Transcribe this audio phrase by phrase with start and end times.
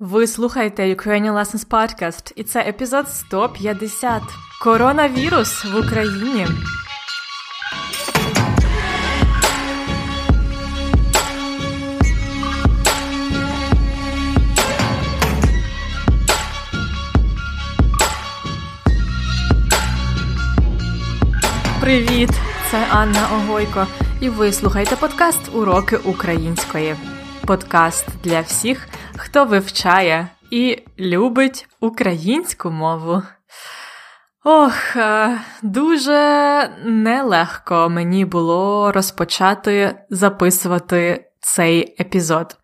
[0.00, 4.22] Ви слухаєте Ukrainian Lessons Podcast, і це епізод 150.
[4.62, 6.46] Коронавірус в Україні.
[21.80, 22.30] Привіт!
[22.70, 23.86] Це Анна Огойко,
[24.20, 26.96] і ви слухаєте подкаст Уроки української.
[27.50, 33.22] Подкаст для всіх, хто вивчає і любить українську мову.
[34.44, 36.18] Ох, е, дуже
[36.84, 42.56] нелегко мені було розпочати записувати цей епізод.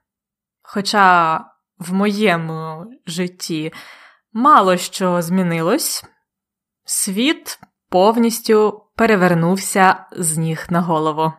[0.63, 1.37] Хоча
[1.79, 3.73] в моєму житті
[4.33, 6.05] мало що змінилось,
[6.85, 7.59] світ
[7.91, 11.33] повністю перевернувся з ніг на голову.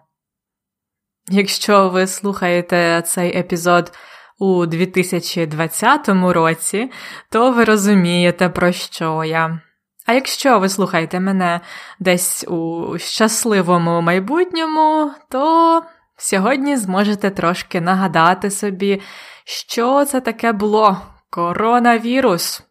[1.29, 3.91] Якщо ви слухаєте цей епізод
[4.39, 6.91] у 2020 році,
[7.29, 9.59] то ви розумієте, про що я.
[10.05, 11.61] А якщо ви слухаєте мене
[11.99, 15.83] десь у щасливому майбутньому, то
[16.17, 19.01] сьогодні зможете трошки нагадати собі,
[19.45, 20.97] що це таке було
[21.29, 22.63] коронавірус.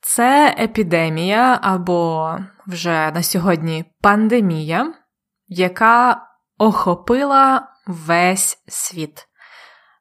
[0.00, 4.94] Це епідемія або вже на сьогодні пандемія,
[5.48, 6.20] яка
[6.58, 9.28] охопила весь світ,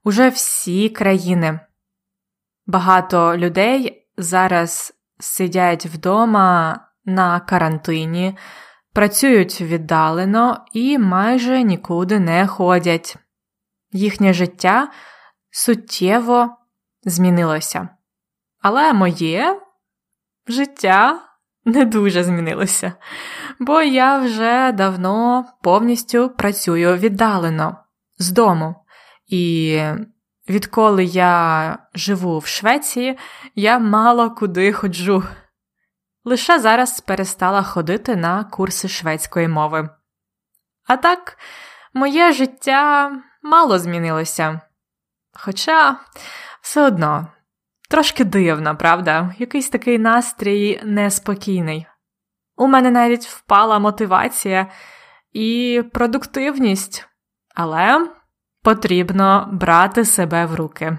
[0.04, 1.60] уже всі країни.
[2.66, 8.38] Багато людей зараз сидять вдома на карантині,
[8.94, 13.18] працюють віддалено і майже нікуди не ходять.
[13.92, 14.92] Їхнє життя
[15.52, 16.58] суттєво
[17.04, 17.90] змінилося.
[18.62, 19.62] Але моє
[20.48, 21.22] життя
[21.66, 22.94] не дуже змінилося,
[23.60, 27.78] бо я вже давно повністю працюю віддалено
[28.18, 28.76] з дому.
[29.28, 29.82] І
[30.50, 33.18] відколи я живу в Швеції,
[33.56, 35.24] я мало куди ходжу.
[36.26, 39.90] Лише зараз перестала ходити на курси шведської мови.
[40.88, 41.38] А так,
[41.94, 43.12] моє життя
[43.44, 44.62] мало змінилося.
[45.34, 46.00] Хоча
[46.62, 47.28] все одно
[47.94, 49.36] Трошки дивно, правда?
[49.40, 51.86] Якийсь такий настрій неспокійний.
[52.58, 54.68] У мене навіть впала мотивація
[55.34, 57.08] і продуктивність,
[57.56, 58.08] але
[58.64, 60.98] потрібно брати себе в руки.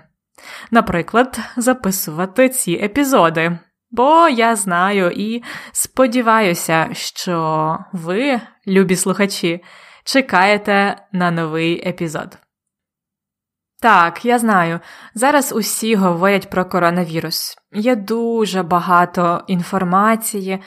[0.70, 3.58] Наприклад, записувати ці епізоди.
[3.90, 9.64] Бо я знаю і сподіваюся, що ви, любі слухачі,
[10.04, 12.38] чекаєте на новий епізод.
[13.84, 14.80] Так, я знаю.
[15.14, 17.56] Зараз усі говорять про коронавірус.
[17.72, 20.62] Є дуже багато інформації,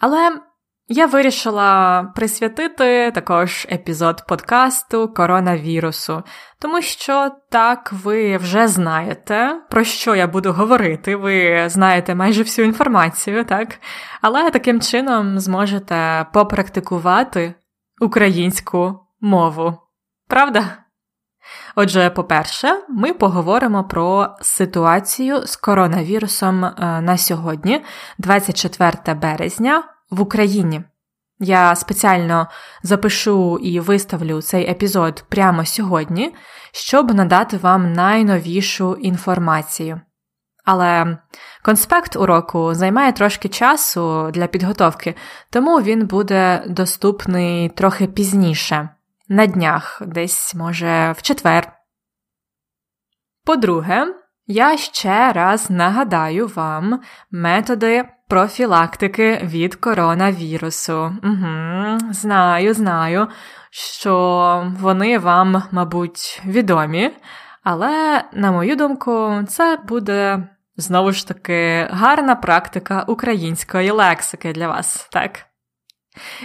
[0.00, 0.40] але
[0.88, 6.22] я вирішила присвятити також епізод подкасту коронавірусу,
[6.60, 11.16] тому що так ви вже знаєте, про що я буду говорити.
[11.16, 13.78] Ви знаєте майже всю інформацію, так?
[14.20, 17.54] Але таким чином зможете попрактикувати
[18.00, 19.78] українську мову.
[20.28, 20.76] Правда?
[21.74, 27.84] Отже, по-перше, ми поговоримо про ситуацію з коронавірусом е, на сьогодні,
[28.18, 30.82] 24 березня, в Україні.
[31.38, 32.48] Я спеціально
[32.82, 36.34] запишу і виставлю цей епізод прямо сьогодні,
[36.72, 40.00] щоб надати вам найновішу інформацію.
[40.64, 41.18] Але
[41.62, 45.14] конспект уроку займає трошки часу для підготовки,
[45.50, 48.88] тому він буде доступний трохи пізніше
[49.30, 51.72] на днях, десь, може, в четвер.
[53.44, 54.06] По-друге,
[54.46, 61.16] я ще раз нагадаю вам методи профілактики від коронавірусу.
[61.22, 63.28] Угу, Знаю, знаю,
[63.70, 67.10] що вони вам, мабуть, відомі,
[67.62, 75.08] але, на мою думку, це буде знову ж таки гарна практика української лексики для вас,
[75.12, 75.49] так?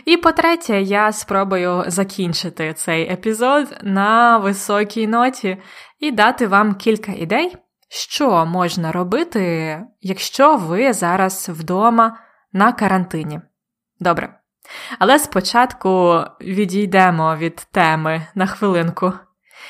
[0.05, 5.57] І по-третє, я спробую закінчити цей епізод на високій ноті
[5.99, 7.57] і дати вам кілька ідей,
[7.89, 12.19] що можна робити, якщо ви зараз вдома
[12.53, 13.41] на карантині.
[13.99, 14.39] Добре.
[14.99, 19.13] Але спочатку відійдемо від теми на хвилинку.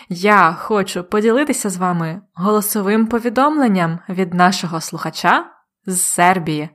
[0.09, 5.45] Я хочу поділитися з вами голосовим повідомленням від нашого слухача
[5.85, 6.69] з Сербії.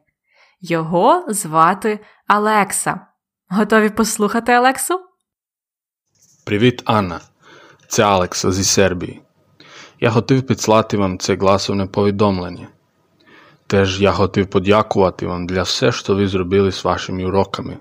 [0.60, 3.09] Його звати Алекса.
[3.52, 5.00] Готові послухати Алексу?
[6.44, 7.20] Привіт, Анна.
[7.88, 9.20] Це Алекса зі Сербії.
[10.00, 12.68] Я хотів підслати вам це гласовне повідомлення.
[13.66, 17.76] Теж я хотів подякувати вам для все, що ви зробили з вашими уроками.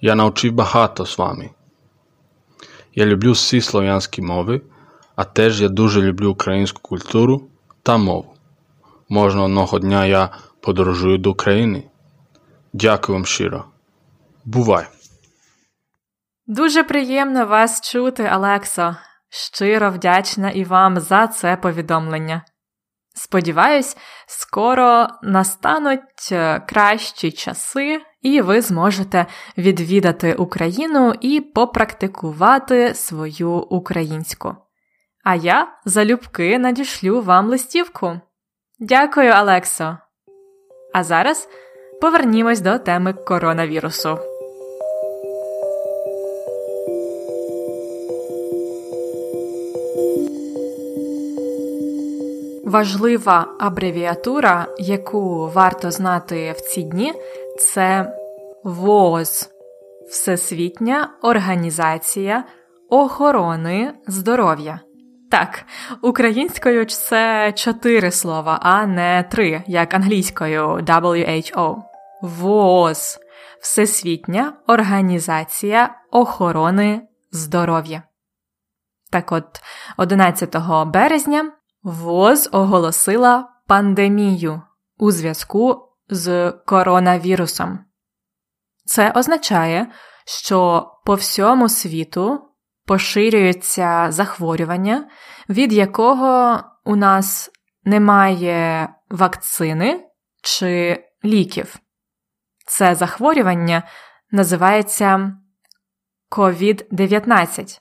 [0.00, 1.50] Я навчив багато з вами.
[2.94, 4.60] Я люблю всі слов'янські мови,
[5.16, 7.48] а теж я дуже люблю українську культуру,
[7.82, 8.34] та мову.
[9.08, 11.82] Можна одного дня я подорожую до України.
[12.72, 13.64] Дякую вам щиро.
[14.52, 14.86] Бувай!
[16.46, 18.96] Дуже приємно вас чути, Алексо.
[19.30, 22.42] Щиро вдячна і вам за це повідомлення.
[23.14, 23.96] Сподіваюсь,
[24.26, 29.26] скоро настануть е, кращі часи, і ви зможете
[29.58, 34.56] відвідати Україну і попрактикувати свою українську.
[35.24, 38.20] А я залюбки надішлю вам листівку.
[38.78, 39.98] Дякую, Алексо.
[40.94, 41.48] А зараз
[42.00, 44.37] повернімось до теми коронавірусу.
[52.68, 57.12] Важлива абревіатура, яку варто знати в ці дні,
[57.58, 58.12] це
[58.64, 59.50] ВОЗ
[60.10, 62.44] Всесвітня Організація
[62.90, 64.80] охорони здоров'я.
[65.30, 65.64] Так,
[66.02, 71.76] українською це чотири слова, а не три, як англійською WHO.
[72.22, 73.18] ВОЗ
[73.60, 77.00] Всесвітня Організація охорони
[77.32, 78.02] здоров'я.
[79.10, 79.46] Так от,
[79.96, 80.56] 11
[80.86, 84.62] березня ВОЗ оголосила пандемію
[84.98, 87.78] у зв'язку з коронавірусом.
[88.84, 89.86] Це означає,
[90.26, 92.40] що по всьому світу
[92.86, 95.10] поширюється захворювання,
[95.48, 97.50] від якого у нас
[97.84, 100.06] немає вакцини
[100.42, 101.76] чи ліків.
[102.66, 103.82] Це захворювання
[104.30, 105.32] називається
[106.30, 107.80] COVID-19.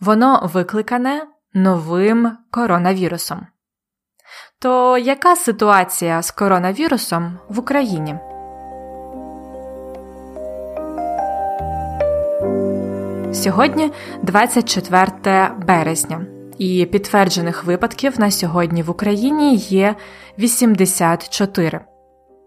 [0.00, 1.26] Воно викликане
[1.56, 3.46] новим коронавірусом.
[4.58, 8.14] То яка ситуація з коронавірусом в Україні?
[13.32, 13.92] Сьогодні
[14.22, 16.26] 24 березня,
[16.58, 19.94] і підтверджених випадків на сьогодні в Україні є
[20.38, 21.80] 84.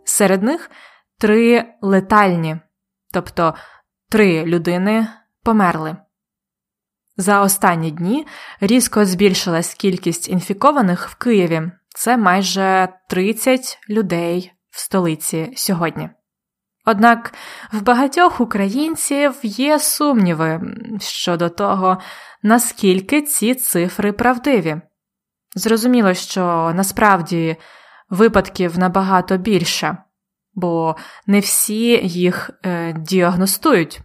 [0.03, 0.71] Серед них
[1.19, 2.57] три летальні,
[3.13, 3.53] тобто
[4.09, 5.07] три людини
[5.43, 5.97] померли.
[7.19, 8.27] За останні дні
[8.61, 11.61] різко збільшилась кількість інфікованих в Києві.
[11.95, 16.09] Це майже 30 людей в столиці сьогодні.
[16.85, 17.33] Однак
[17.71, 20.61] в багатьох українців є сумніви
[20.99, 21.97] щодо того,
[22.43, 24.81] наскільки ці цифри правдиві.
[25.55, 27.57] Зрозуміло, що насправді
[28.09, 29.97] випадків набагато більше,
[30.53, 30.95] бо
[31.27, 33.99] не всі їх е, діагностують.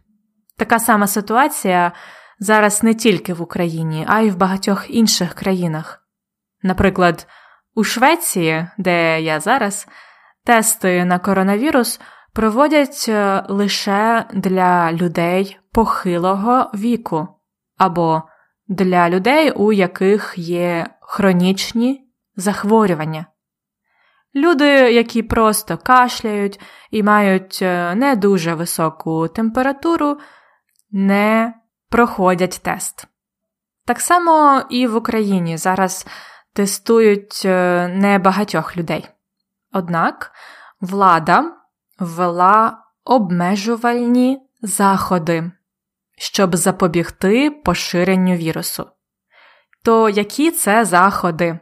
[0.57, 1.93] Така сама ситуація
[2.39, 6.01] зараз не тільки в Україні, а й в багатьох інших країнах.
[6.63, 7.27] Наприклад,
[7.75, 9.89] у Швеції, де я зараз,
[10.45, 12.01] тести на коронавірус
[12.33, 17.29] проводять е, лише для людей похилого віку
[17.79, 18.23] або
[18.69, 23.27] для людей, у яких є хронічні захворювання.
[24.35, 26.61] Люди, які просто кашляють
[26.91, 30.19] і мають е, не дуже високу температуру,
[30.91, 31.55] не
[31.95, 33.07] проходять тест.
[33.87, 36.07] Так само і в Україні зараз
[36.53, 39.09] тестують е, небагатьох людей.
[39.73, 40.33] Однак
[40.81, 41.53] влада
[41.99, 45.53] ввела обмежувальні заходи,
[46.19, 48.91] щоб запобігти поширенню вірусу.
[49.85, 51.59] То які це заходи?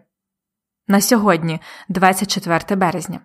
[0.87, 3.21] На сьогодні, 24 березня.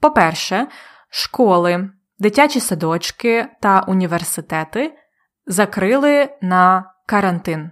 [0.00, 0.66] По-перше,
[1.10, 4.94] школи, дитячі садочки та університети
[5.46, 7.70] закрили на карантин.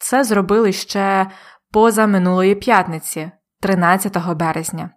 [0.00, 1.30] Це зробили ще
[1.72, 3.30] поза минулої п'ятниці,
[3.60, 4.90] 13 березня.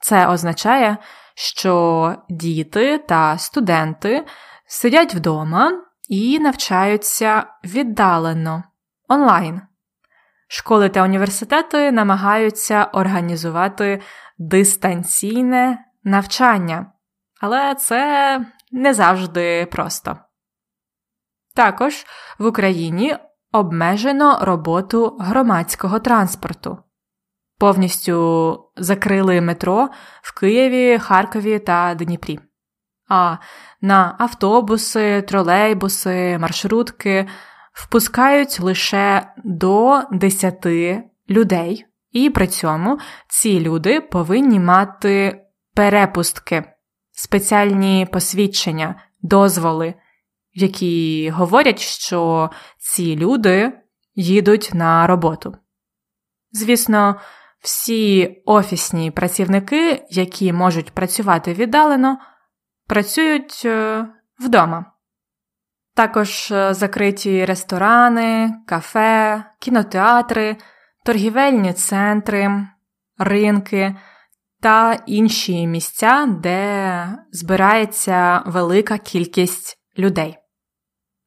[0.00, 0.96] Це означає,
[1.34, 4.26] що діти та студенти
[4.66, 5.72] сидять вдома
[6.08, 8.64] і навчаються віддалено
[9.08, 9.60] онлайн.
[10.48, 14.00] Школи та університети намагаються організувати
[14.38, 16.92] дистанційне навчання,
[17.40, 18.40] але це
[18.72, 20.18] не завжди просто.
[21.58, 22.06] Також
[22.38, 23.16] в Україні
[23.52, 26.78] обмежено роботу громадського транспорту.
[27.58, 29.88] Повністю закрили метро
[30.22, 32.38] в Києві, Харкові та Дніпрі.
[33.08, 33.36] А
[33.80, 37.28] на автобуси, тролейбуси, маршрутки
[37.72, 40.66] впускають лише до 10
[41.30, 42.98] людей, і при цьому
[43.28, 45.42] ці люди повинні мати
[45.74, 46.64] перепустки,
[47.12, 49.94] спеціальні посвідчення, дозволи
[50.58, 53.72] які говорять, що ці люди
[54.14, 55.56] їдуть на роботу.
[56.52, 57.16] Звісно,
[57.60, 62.18] всі офісні працівники, які можуть працювати віддалено,
[62.86, 64.06] працюють е,
[64.40, 64.92] вдома.
[65.94, 70.56] Також е, закриті ресторани, кафе, кінотеатри,
[71.04, 72.66] торгівельні центри,
[73.18, 73.96] ринки
[74.60, 80.38] та інші місця, де збирається велика кількість людей.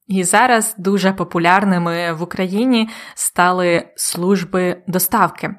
[0.07, 5.55] І зараз дуже популярними в Україні стали служби доставки.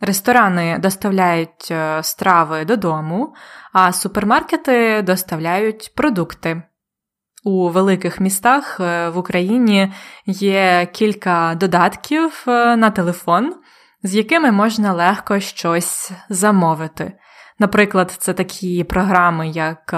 [0.00, 3.34] Ресторани доставляють е, страви додому,
[3.72, 6.62] а супермаркети доставляють продукти.
[7.44, 9.92] У великих містах е, в Україні
[10.26, 13.54] є кілька додатків е, на телефон,
[14.02, 17.12] з якими можна легко щось замовити.
[17.58, 19.94] Наприклад, це такі програми, як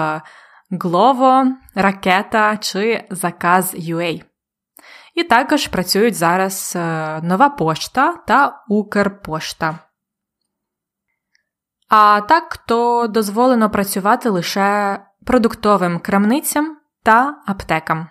[0.71, 1.45] Glovo,
[1.75, 4.23] Ракета чи Заказ.ua.
[5.15, 6.75] І також працюють зараз
[7.23, 9.79] нова пошта та Укрпошта.
[11.89, 18.07] А так то дозволено працювати лише продуктовим крамницям та аптекам.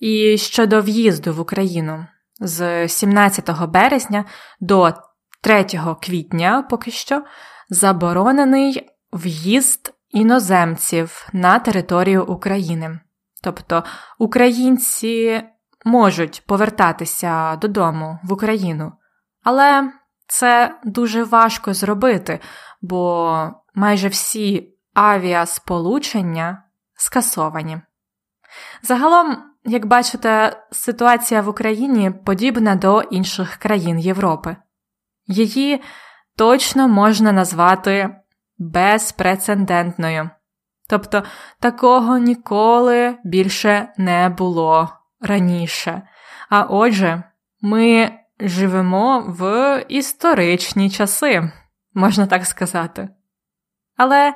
[0.00, 2.06] І щодо в'їзду в Україну
[2.40, 4.24] з 17 березня
[4.60, 4.94] до
[5.40, 5.64] 3
[6.02, 7.24] квітня поки що
[7.70, 13.00] заборонений в'їзд іноземців на територію України.
[13.42, 13.84] Тобто
[14.18, 15.42] українці
[15.84, 18.92] можуть повертатися додому в Україну,
[19.42, 19.92] але
[20.26, 22.40] це дуже важко зробити,
[22.82, 26.62] бо майже всі авіасполучення
[26.94, 27.80] скасовані.
[28.82, 34.56] Загалом, як бачите, ситуація в Україні подібна до інших країн Європи.
[35.26, 35.82] Її
[36.36, 38.16] точно можна назвати
[38.58, 40.30] безпрецедентною.
[40.88, 41.22] Тобто
[41.60, 44.88] такого ніколи більше не було
[45.20, 46.02] раніше.
[46.50, 47.22] А отже,
[47.60, 51.50] ми живемо в історичні часи
[51.94, 53.08] можна так сказати.
[53.96, 54.34] Але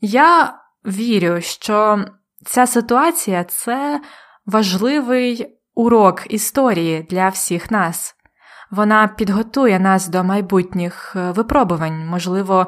[0.00, 0.54] я
[0.86, 2.04] вірю, що
[2.44, 4.00] ця ситуація це
[4.46, 8.14] важливий урок історії для всіх нас.
[8.70, 12.66] Вона підготує нас до майбутніх е, випробувань, можливо,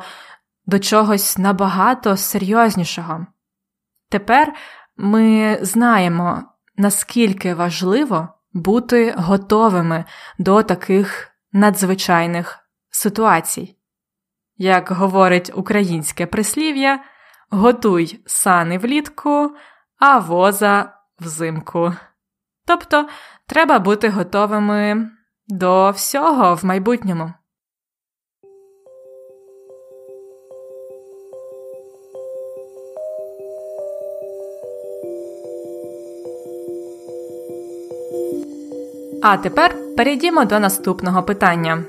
[0.66, 3.26] до чогось набагато серйознішого.
[4.08, 4.54] Тепер
[4.96, 6.42] ми знаємо,
[6.76, 10.04] наскільки важливо бути готовими
[10.38, 12.58] до таких надзвичайних
[12.90, 13.76] ситуацій.
[14.56, 17.04] Як говорить українське прислів'я,
[17.50, 19.56] готуй сани влітку,
[19.98, 21.92] а воза взимку.
[22.66, 23.08] Тобто
[23.46, 25.10] треба бути готовими
[25.48, 27.32] до всього в майбутньому.
[39.28, 41.84] А тепер перейдімо до наступного питання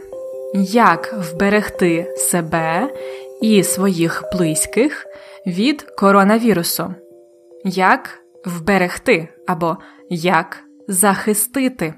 [0.72, 2.94] як вберегти себе
[3.42, 5.06] і своїх близьких
[5.48, 6.94] від коронавірусу,
[7.64, 9.78] як вберегти або
[10.10, 11.94] як захистити.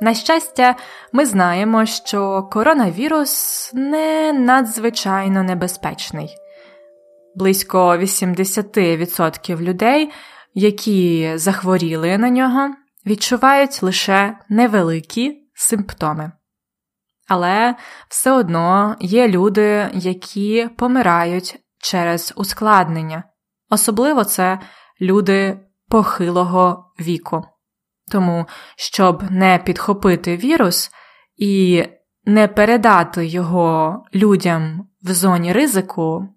[0.00, 0.76] На щастя,
[1.12, 6.28] ми знаємо, що коронавірус не надзвичайно небезпечний.
[7.34, 10.10] Близько 80% людей,
[10.54, 12.70] які захворіли на нього,
[13.06, 16.32] відчувають лише невеликі симптоми.
[17.28, 17.76] Але
[18.08, 23.24] все одно є люди, які помирають через ускладнення,
[23.70, 24.58] особливо це
[25.00, 27.44] люди похилого віку.
[28.12, 30.90] Тому, щоб не підхопити вірус
[31.36, 31.84] і
[32.24, 36.28] не передати його людям в зоні ризику,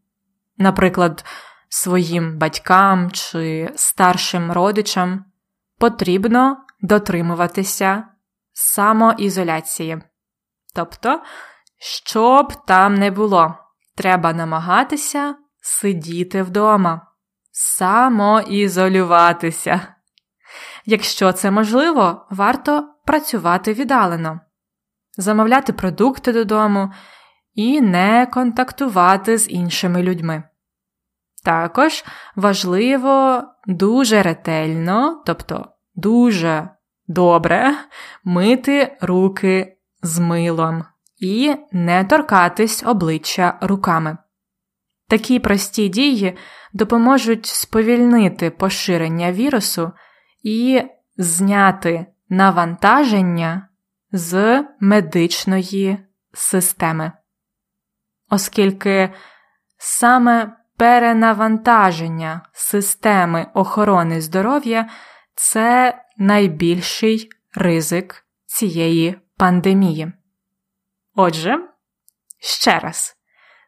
[0.58, 1.26] наприклад,
[1.70, 5.26] своїм батькам чи старшим родичам,
[5.80, 8.04] потрібно дотримуватися
[8.54, 10.02] самоізоляції.
[10.76, 11.22] Тобто,
[11.80, 13.56] що б там не було,
[13.96, 17.08] треба намагатися сидіти вдома,
[17.52, 19.82] самоізолюватися.
[20.86, 24.40] Якщо це можливо, варто працювати віддалено,
[25.18, 26.94] замовляти продукти додому
[27.54, 30.44] і не контактувати з іншими людьми.
[31.44, 32.04] Також
[32.36, 36.70] важливо дуже ретельно, тобто дуже
[37.08, 37.76] добре
[38.24, 40.86] мити руки з милом
[41.20, 44.18] і не торкатись обличчя руками.
[45.08, 46.38] Такі прості дії
[46.74, 49.92] допоможуть сповільнити поширення вірусу
[50.42, 50.82] і
[51.18, 53.70] зняти навантаження
[54.12, 56.00] з медичної
[56.34, 57.12] системи.
[58.30, 59.14] Оскільки
[59.78, 64.90] саме перенавантаження системи охорони здоров'я
[65.36, 70.12] це найбільший ризик цієї пандемії.
[71.16, 71.70] Отже,
[72.40, 73.16] ще раз,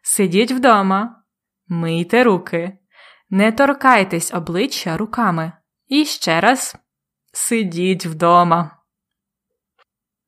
[0.02, 1.22] сидіть вдома,
[1.68, 2.78] мийте руки,
[3.30, 5.52] не торкайтесь обличчя руками.
[5.86, 6.76] І ще раз
[7.32, 8.70] сидіть вдома.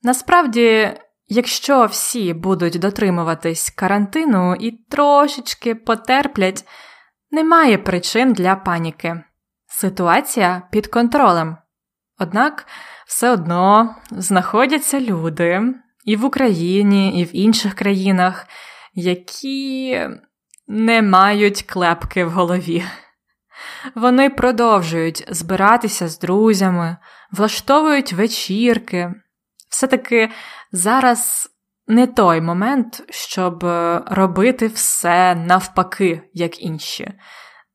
[0.03, 0.97] Насправді,
[1.29, 6.65] якщо всі будуть дотримуватись карантину і трошечки потерплять,
[7.31, 9.23] немає причин для паніки.
[9.67, 11.57] Ситуація під контролем.
[12.19, 12.67] Однак
[13.07, 18.47] все одно знаходяться люди і в Україні, і в інших країнах,
[18.95, 20.01] які
[20.67, 22.85] не мають клепки в голові.
[23.95, 26.97] Вони продовжують збиратися з друзями,
[27.33, 29.15] влаштовують вечірки.
[29.69, 30.31] Все-таки
[30.73, 31.51] зараз
[31.87, 33.65] не той момент, щоб
[34.07, 37.13] робити все навпаки, як інші.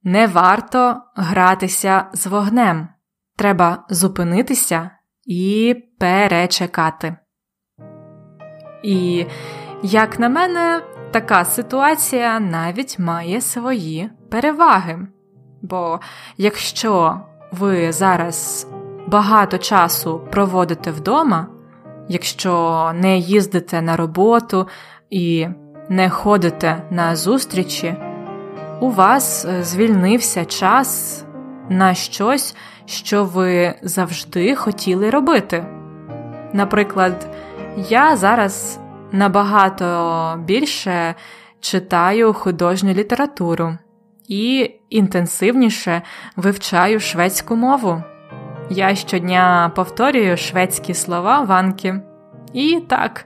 [0.04, 2.88] Не варто гратися з вогнем.
[3.38, 4.90] Треба зупинитися
[5.26, 7.16] і перечекати.
[8.84, 9.26] І,
[9.84, 10.82] як на мене,
[11.12, 15.08] така ситуація навіть має свої переваги.
[15.62, 16.00] Бо
[16.38, 17.22] якщо
[17.52, 18.68] ви зараз
[19.08, 21.48] багато часу проводите вдома,
[22.10, 24.68] якщо не їздите на роботу
[25.10, 25.48] і
[25.90, 27.96] не ходите на зустрічі,
[28.80, 31.24] у вас е, звільнився час
[31.70, 32.56] на щось,
[32.86, 35.66] що ви завжди хотіли робити.
[36.54, 37.36] Наприклад,
[37.90, 38.80] я зараз
[39.12, 41.16] набагато більше
[41.60, 43.78] читаю художню літературу
[44.28, 46.02] і інтенсивніше
[46.36, 48.04] вивчаю шведську мову.
[48.76, 51.96] Я щодня повторюю шведські слова ванки.
[52.54, 53.26] І так,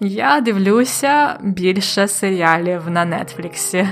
[0.00, 3.88] я дивлюся більше серіалів на Нетфліксі.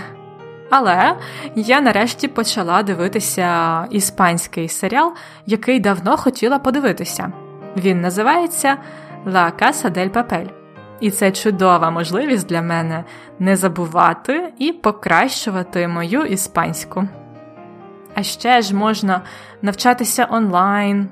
[0.70, 1.16] Але
[1.54, 5.12] я нарешті почала дивитися іспанський серіал,
[5.46, 7.32] який давно хотіла подивитися.
[7.76, 8.76] Він називається
[9.26, 10.48] La Casa del Papel.
[11.00, 13.04] І це чудова можливість для мене
[13.38, 17.08] не забувати і покращувати мою іспанську.
[18.14, 19.22] А ще ж можна
[19.62, 21.08] навчатися онлайн,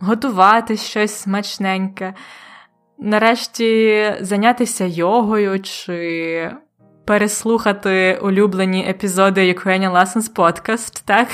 [0.00, 2.14] готувати щось смачненьке,
[2.98, 6.50] нарешті зайнятися йогою чи
[7.04, 11.28] переслухати улюблені епізоди Ukrainian Lessons Podcast, так?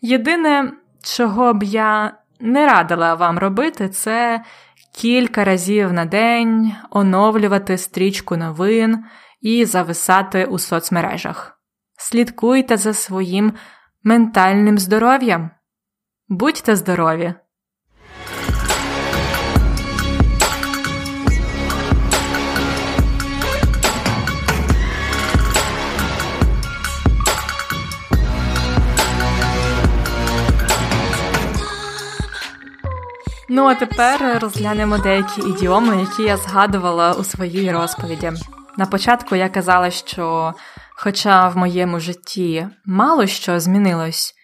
[0.00, 0.72] Єдине,
[1.02, 4.44] чого б я не радила вам робити, це
[4.94, 9.04] кілька разів на день оновлювати стрічку новин
[9.40, 11.55] і зависати у соцмережах.
[11.98, 13.52] Слідкуйте за своїм
[14.02, 15.50] ментальним здоров'ям.
[16.28, 17.34] Будьте здорові!
[33.48, 38.32] Ну а тепер розглянемо деякі ідіоми, які я згадувала у своїй розповіді.
[38.76, 40.54] На початку я казала, що,
[40.96, 44.34] хоча в моєму житті мало що змінилось,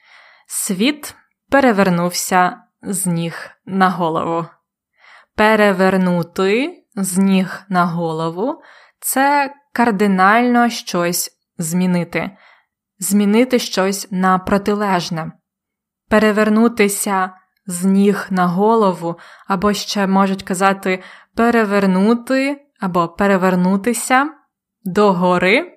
[0.46, 1.14] світ
[1.50, 4.46] перевернувся з ніг на голову.
[5.36, 8.62] Перевернути з ніг на голову
[9.00, 12.30] це кардинально щось змінити,
[12.98, 15.32] змінити щось на протилежне,
[16.08, 17.30] перевернутися
[17.66, 21.02] з ніг на голову, або ще можуть казати
[21.34, 24.30] перевернути або перевернутися
[24.84, 25.71] догори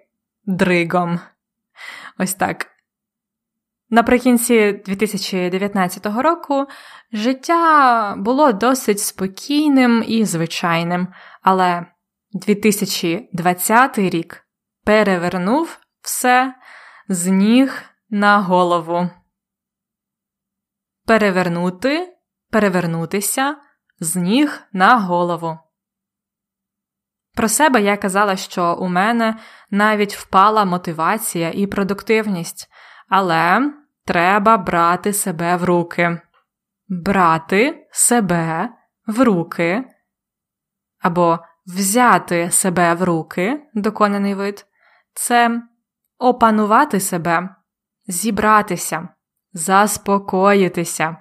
[0.45, 1.19] дригом.
[2.17, 2.67] Ось так.
[3.89, 6.67] Наприкінці 2019 року
[7.12, 11.08] життя було досить спокійним і звичайним,
[11.41, 11.86] але
[12.34, 14.47] 2020 рік
[14.84, 16.53] перевернув все
[17.10, 19.10] з ніг на голову
[21.05, 22.17] перевернути,
[22.51, 23.55] перевернутися
[23.99, 25.60] з ніг на голову.
[27.36, 29.38] Про себе я казала, що у мене
[29.71, 32.67] навіть впала мотивація і продуктивність,
[33.10, 33.71] але
[34.06, 36.21] треба брати себе в руки.
[36.88, 38.69] Брати себе
[39.08, 39.84] в руки
[41.00, 44.65] або взяти себе в руки, доконаний вид,
[45.13, 45.62] це
[46.17, 47.50] опанувати себе,
[48.08, 49.10] зібратися,
[49.54, 51.17] заспокоїтися.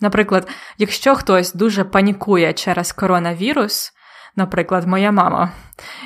[0.00, 3.92] Наприклад, якщо хтось дуже панікує через коронавірус,
[4.36, 5.52] наприклад, моя мама,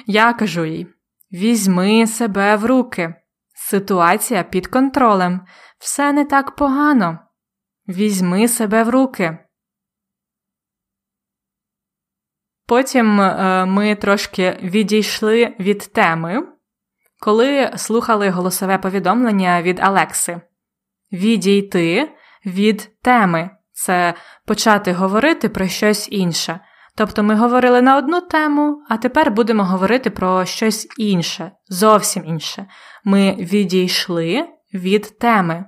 [0.07, 0.87] я кажу їй:
[1.33, 3.14] візьми себе в руки,
[3.55, 5.40] ситуація під контролем,
[5.79, 7.19] все не так погано.
[7.88, 9.38] Візьми себе в руки.
[12.66, 16.49] Потім е, ми трошки відійшли від теми,
[17.21, 20.40] коли слухали голосове повідомлення від Алекси
[21.12, 22.11] відійти
[22.47, 24.14] від теми, це
[24.47, 26.61] почати говорити про щось інше.
[26.96, 32.66] Тобто ми говорили на одну тему, а тепер будемо говорити про щось інше, зовсім інше.
[33.05, 35.64] Ми відійшли від теми.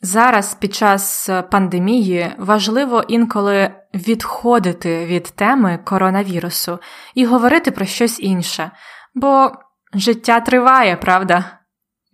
[0.00, 6.78] Зараз під час пандемії важливо інколи відходити від теми коронавірусу
[7.14, 8.70] і говорити про щось інше,
[9.14, 9.52] бо
[9.94, 11.58] життя триває, правда?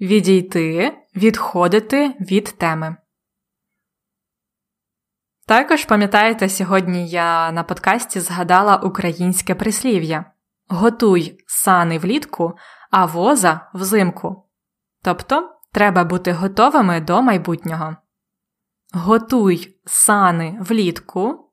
[0.01, 2.97] Відійти, відходити від теми.
[5.47, 10.25] Також пам'ятаєте, сьогодні я на подкасті згадала українське прислів'я
[10.69, 12.59] Готуй сани влітку,
[12.91, 14.49] а воза взимку.
[15.03, 17.97] Тобто треба бути готовими до майбутнього.
[18.93, 21.53] Готуй сани влітку.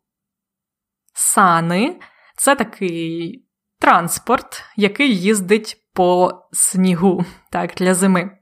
[1.13, 1.99] Сани
[2.35, 3.45] це такий
[3.79, 8.37] транспорт, який їздить по снігу так, для зими.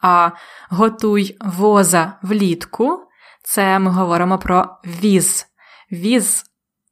[0.00, 0.30] А
[0.70, 3.07] готуй воза влітку
[3.48, 5.46] це ми говоримо про віз.
[5.92, 6.44] Віз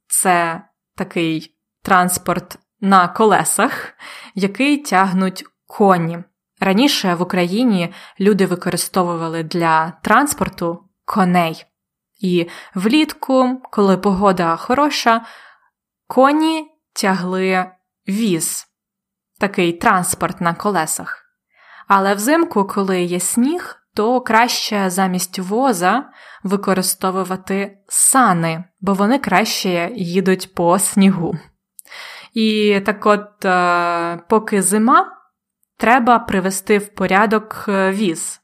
[0.07, 0.61] це
[0.95, 3.93] такий транспорт на колесах,
[4.35, 6.23] який тягнуть коні.
[6.59, 11.65] Раніше в Україні люди використовували для транспорту коней.
[12.19, 15.25] І влітку, коли погода хороша,
[16.07, 17.65] коні тягли
[18.07, 18.67] віз,
[19.39, 21.23] такий транспорт на колесах.
[21.87, 26.09] Але взимку, коли є сніг, то краще замість воза
[26.43, 31.37] використовувати сани, бо вони краще їдуть по снігу.
[32.33, 35.17] І так от, е, поки зима,
[35.77, 38.41] треба привести в порядок е, віз,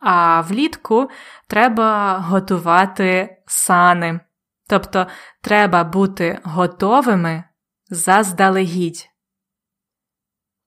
[0.00, 1.10] а влітку
[1.48, 4.20] треба готувати сани.
[4.68, 5.06] Тобто
[5.42, 7.44] треба бути готовими
[7.90, 9.08] заздалегідь.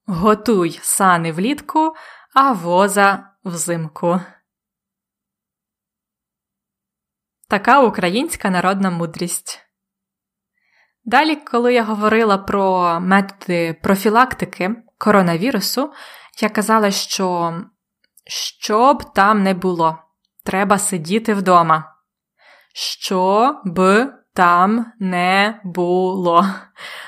[0.06, 1.94] Готуй сани влітку,
[2.34, 4.20] а воза взимку.
[7.48, 9.60] Така українська народна мудрість.
[11.04, 15.94] Далі, коли я говорила про методи профілактики коронавірусу,
[16.42, 17.54] я казала, що
[18.28, 19.98] що б там не було,
[20.46, 21.96] треба сидіти вдома.
[22.74, 26.46] Що б там не було.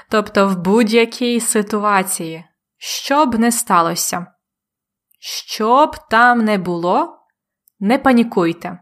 [0.10, 2.46] Тобто в будь-якій ситуації,
[2.78, 4.28] що б не сталося,
[5.26, 7.20] що б там не було,
[7.80, 8.80] не панікуйте.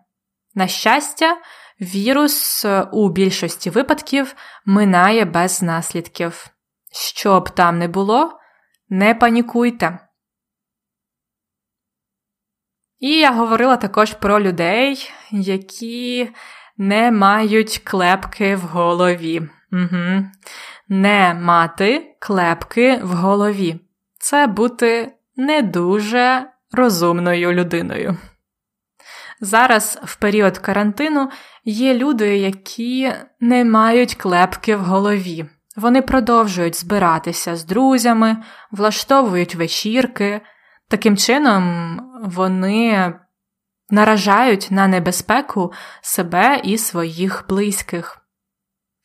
[0.56, 1.38] На щастя,
[1.82, 6.48] вірус е, у більшості випадків минає без наслідків.
[6.94, 8.40] Що б там не було,
[8.90, 10.00] не панікуйте.
[13.00, 16.32] І я говорила також про людей, які
[16.78, 19.50] не мають клепки в голові.
[19.72, 20.26] Угу.
[20.88, 23.80] Не мати клепки в голові.
[24.20, 28.18] Це бути не дуже розумною людиною.
[29.40, 31.30] Зараз, в період карантину,
[31.66, 35.46] є люди, які не мають клепки в голові.
[35.76, 38.38] Вони продовжують збиратися з друзями,
[38.72, 40.42] влаштовують вечірки.
[40.88, 43.14] Таким чином, вони
[43.90, 48.18] наражають на небезпеку себе і своїх близьких.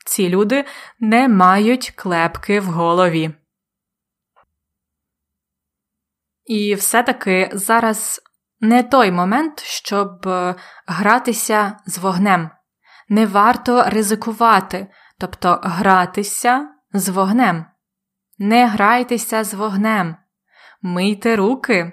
[0.06, 0.64] Ці люди
[1.00, 3.34] не мають клепки в голові.
[6.46, 8.20] І все-таки зараз
[8.60, 10.54] не той момент, щоб е,
[10.86, 12.50] гратися з вогнем.
[13.08, 14.86] Не варто ризикувати,
[15.18, 17.64] тобто гратися з вогнем.
[18.38, 20.16] Не грайтеся з вогнем.
[20.82, 21.92] Мийте руки.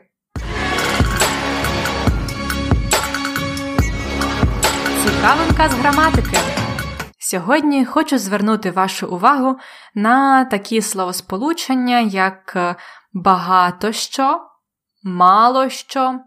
[5.05, 6.37] Цікавинка з граматики.
[7.19, 9.57] Сьогодні хочу звернути вашу увагу
[9.95, 12.75] на такі словосполучення, як е,
[13.13, 14.47] багато що,
[15.03, 16.19] мало що,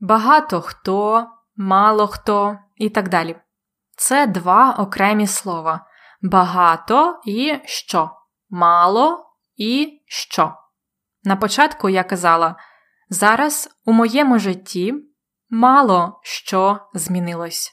[0.00, 3.36] багато хто, мало хто і так далі.
[3.96, 5.86] Це два окремі слова
[6.22, 8.10] багато і що,
[8.48, 10.54] мало і що.
[11.22, 12.56] На початку я казала,
[13.08, 14.94] зараз у моєму житті
[15.50, 17.72] мало що змінилось.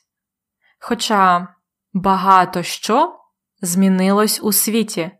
[0.80, 1.48] Хоча
[1.94, 3.20] багато що
[3.62, 5.12] змінилось у світі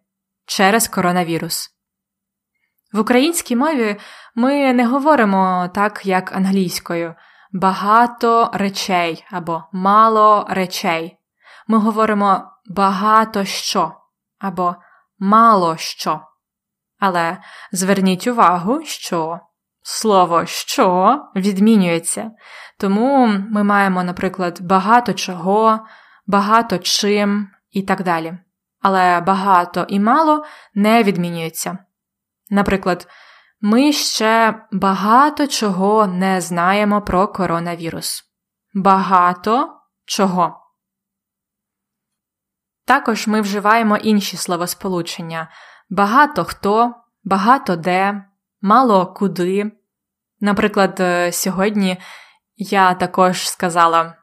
[0.46, 1.75] через коронавірус.
[2.96, 3.98] В українській мові
[4.36, 7.16] ми не говоримо так, як англійською
[7.54, 11.18] багато речей або мало речей.
[11.68, 13.94] Ми говоримо багато що
[14.40, 14.76] або
[15.20, 16.22] мало що.
[17.00, 17.38] Але
[17.72, 19.40] зверніть увагу, що
[19.82, 22.32] слово що відмінюється.
[22.80, 25.80] Тому ми маємо, наприклад, багато чого,
[26.28, 28.38] багато чим і так далі.
[28.82, 31.78] Але багато і мало не відмінюється.
[32.50, 33.08] Наприклад,
[33.62, 38.24] ми ще багато чого не знаємо про коронавірус.
[38.74, 40.62] Багато чого.
[42.86, 45.50] Також ми вживаємо інші словосполучення
[45.90, 48.26] багато хто, багато де,
[48.62, 49.72] мало куди.
[50.40, 51.98] Наприклад, е, сьогодні
[52.56, 54.16] я також сказала: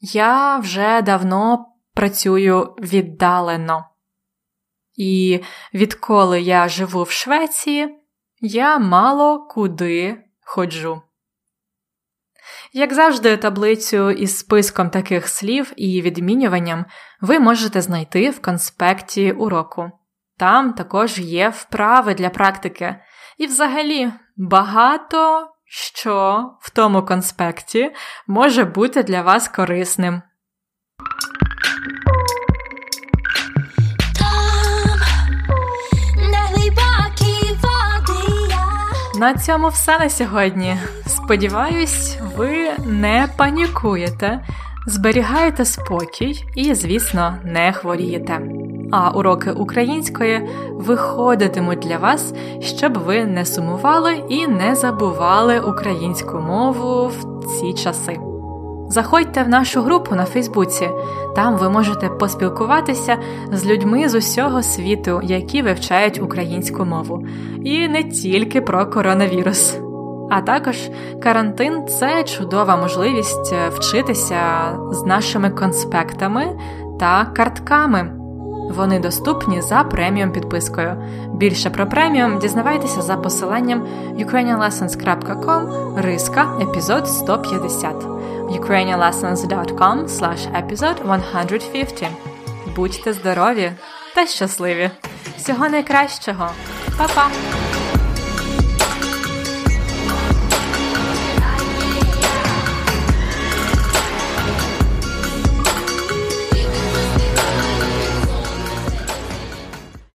[0.00, 3.91] Я вже давно працюю віддалено.
[4.94, 5.40] І
[5.74, 7.98] відколи я живу в Швеції,
[8.40, 11.02] я мало куди ходжу.
[12.72, 16.84] Як завжди, таблицю із списком таких слів і відмінюванням
[17.20, 19.90] ви можете знайти в конспекті уроку.
[20.38, 22.96] Там також є вправи для практики.
[23.38, 27.94] І, взагалі, багато що в тому конспекті
[28.26, 30.22] може бути для вас корисним.
[39.22, 40.76] На цьому все на сьогодні.
[41.06, 44.40] Сподіваюсь, ви не панікуєте,
[44.86, 48.40] зберігаєте спокій і, звісно, не хворієте.
[48.92, 57.06] А уроки української виходитимуть для вас, щоб ви не сумували і не забували українську мову
[57.06, 58.31] в ці часи.
[58.92, 60.90] Заходьте в нашу групу на Фейсбуці,
[61.36, 63.16] там ви можете поспілкуватися
[63.52, 67.26] з людьми з усього світу, які вивчають українську мову,
[67.64, 69.78] і не тільки про коронавірус.
[70.30, 70.76] А також
[71.22, 74.38] карантин це чудова можливість вчитися
[74.90, 76.58] з нашими конспектами
[77.00, 78.12] та картками.
[78.76, 81.02] Вони доступні за преміум підпискою.
[81.34, 83.86] Більше про преміум дізнавайтеся за посиланням
[84.18, 88.11] ukrainianlessons.com риска епізод 150
[88.58, 90.08] ukrainianlessons.com
[90.54, 92.10] episode 150
[92.76, 93.72] Будьте здорові
[94.14, 94.90] та щасливі!
[95.36, 96.50] Всього найкращого!
[96.98, 97.30] Па-па!